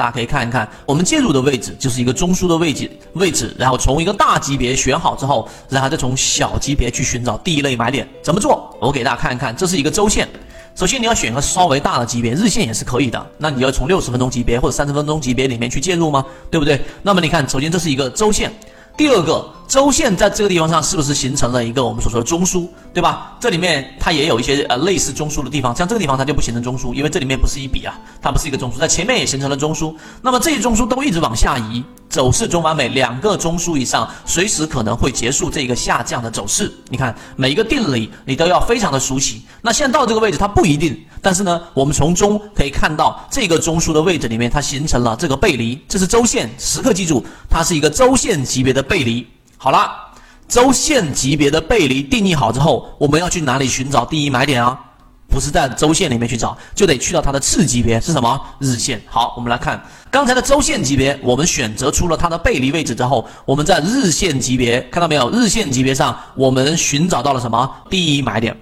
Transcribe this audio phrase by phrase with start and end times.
[0.00, 8.08] 大家可以看一看，我们介入的位置就是一个中枢的位置位置，然后从一个大级别选好之后，然后再从小级别去寻找第一类买点。
[8.22, 8.74] 怎么做？
[8.80, 10.26] 我给大家看一看，这是一个周线。
[10.74, 13.30] 首先你要选个稍微大的级别，日线也是可以的。
[13.36, 16.24] 那你要从六十分钟级别或者三十分钟级别里面去介入吗？
[16.50, 16.80] 对不对？
[17.02, 18.50] 那么你看，首先这是一个周线，
[18.96, 23.36] 第二个周线在这个地方上是不是形成了一个我们所说的中枢，对吧？
[23.38, 29.94] 这里面它也有一些呃类似中枢的地方，像这个地方它就不形成中枢，因为这里面不是一笔啊，它不是一个中枢，在前面也形成了中枢。
[30.22, 31.84] 那么这些中枢都一直往下移。
[32.08, 36.68] 走势中完美，两个中枢以上，随时可能会结束这个下降的走势。
[36.88, 39.42] 你看每一个定理，你都要非常的熟悉。
[39.62, 49.24] 那现在到这个位置，它不一定，但是呢，我们从中可以看到这个中枢的位置里面，它形成了这个背离，这是周线，时刻记住，它是一个周线级别的背离。
[49.62, 49.92] 好了，
[50.48, 54.80] 周线级别的背离定义好之后，我们要去哪里寻找第一买点啊？
[55.28, 58.40] 不是在周线里面去找，就得去到它的次级别是什么？
[58.58, 58.98] 日线。
[59.04, 59.78] 好，我们来看
[60.10, 65.30] 刚才的周线级别，我们选择出了它的背离位置之后，我们在日线级别看到没有？
[65.30, 67.70] 日线级别上，我们寻找到了什么？
[67.90, 68.56] 第一买点。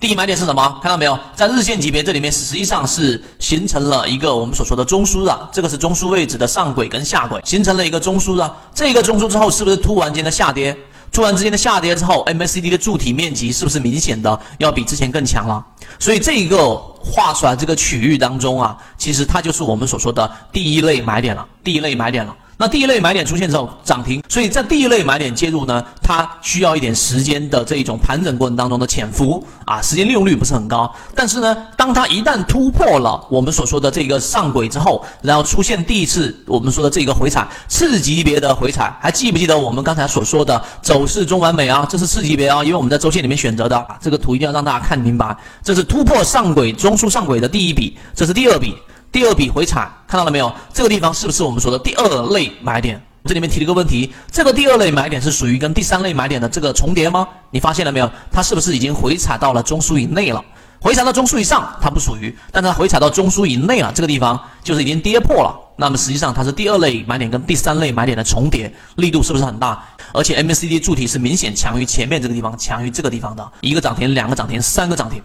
[0.00, 0.80] 第一买点是什么？
[0.82, 1.16] 看到没有？
[1.36, 8.56] 在日线级别这里面，实际上是形成了一个我们所说的中枢的，这个是中枢位置的上轨跟下轨，形成了一个中枢的。
[8.74, 10.74] 这个中枢之后，是不是突然间的下跌？
[11.12, 15.62] 突然之间的下跌之后，MACD 的柱体面积是不是明显的要比之前更强了？
[15.98, 22.34] 所以这一个画出来这个区域当中啊，其实它就是我们所说的第一类买点了，第一类买点了。
[22.60, 30.94] 那第一类买点出现之后涨停，所以在第一类买点介入呢，它需要一点时间的这一种盘整过程当中的潜伏啊，时间利用率不是很高。
[31.14, 41.86] 但是呢，当它一旦突破了我们所说的这个上轨之后，然后出现第一次我们说的这个回踩，次级别的回踩，还记不记得我们刚才所说的走势中完美啊？
[41.88, 48.76] 这是次级别啊，因为我们在周线里面选择的这个图一定要让大家看明白，这是突破上轨中枢上轨的第一笔，这是第二笔。
[49.12, 50.52] 第二笔回踩看到了没有？
[50.72, 53.00] 这个地方是不是我们说的第二类买点？
[53.24, 57.26] 这里面提了一个问题：这个第二类买点是属于跟第三类买点的这个重叠吗？
[57.50, 58.10] 你发现了没有？
[58.30, 60.42] 它是不是已经回踩到了中枢以内了？
[60.80, 65.54] 回踩到中枢以上，它不属于；但它回踩到中枢以内了，这个地方就是已经跌破了。
[65.76, 69.84] 那么实际上它是第二类买点跟第三类买点的重叠，力度是不是很大？
[70.14, 75.20] 而且 MACD 柱体是明显强于前面这个地方，强于这个地方的一个涨停、两个涨停、三个涨停。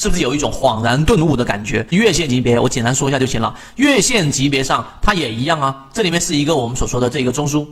[0.00, 1.86] 是不是有一种恍然顿悟的感觉？
[1.90, 3.54] 月线级别我简单说一下就行了。
[3.76, 7.66] 月线级别上它也一样啊，这里面是一个我们所说的这个中枢，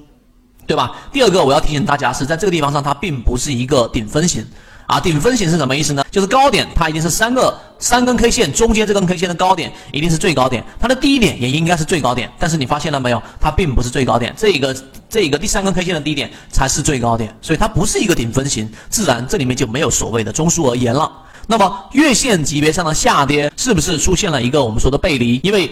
[0.66, 0.94] 对吧？
[1.10, 4.46] 第二个我要提醒大家是在这个地方上它并不是一个顶分型
[4.84, 6.04] 啊，顶分型是什么意思呢？
[6.10, 12.30] 就是高点它一定是三个三根 K 线中间这根 K 线的高点一定是最高点，它的低点也应该是最高点。
[12.38, 13.22] 但是你发现了没有？
[13.40, 14.76] 它并不是最高点，这个
[15.08, 21.10] 这个第三根 K 线的低点才是最高点，所以它不是一个顶分型，自然这里面就没有所谓的中枢而言了。
[21.50, 25.40] 那么月线级别上的下跌是不是出现了一个我们说的背离？
[25.42, 25.70] 因为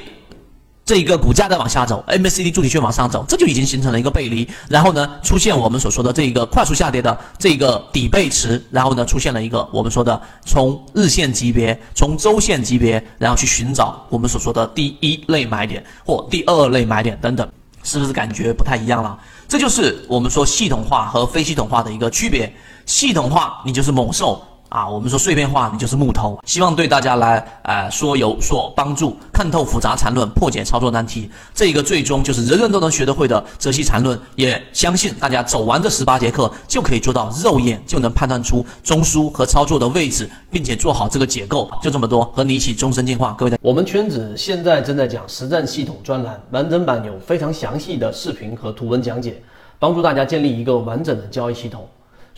[0.87, 4.49] 这一个股价在往下走，MACD 柱体却往上走，这就已经形成了一个背离。
[4.71, 17.47] 然后呢，出现我们所说的这一个快速下跌的这个底背驰，然后呢，出现了一个我们说的从日线级别、从周线级别，然后去寻找我们所说的第一类买点或第二类买点等等，
[17.83, 19.19] 是不是感觉不太一样了？
[19.47, 22.51] 这就是我们说系统化和非系统化的一个区别。
[22.87, 24.43] 系统化，你就是猛兽。
[24.69, 26.39] 啊，我们说碎片化，你就是木头。
[26.45, 31.31] 希望对大家来，呃，说有所帮助，看透复杂缠论，破解操作难题。
[31.55, 34.19] 这一个最终就是人人都能学得会的泽西缠论。
[34.35, 41.71] 也相信大家走完这十八节课，就可以做到肉眼就能判断出中枢和操作的位置，并且做好这个结构。
[41.81, 43.35] 就这么多，和你一起终身进化。
[43.39, 49.41] 各位，我们圈子现在正在讲实战系统专栏，完整版有非常详细的视频和图文讲解，
[49.79, 51.87] 帮助大家建立一个完整的交易系统。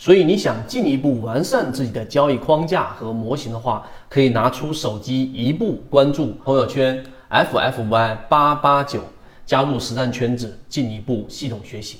[0.01, 9.01] 所以你想进一步完善自己的交易框架和模型的话，可以拿出手机一步关注朋友圈 ffy 八八九，
[9.45, 11.97] 加入实战圈子，进一步系统学习。